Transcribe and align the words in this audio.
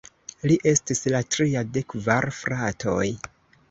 Li 0.51 0.55
estis 0.71 1.03
la 1.17 1.23
tria 1.37 1.65
de 1.77 1.87
kvar 1.95 2.31
fratoj. 2.43 3.09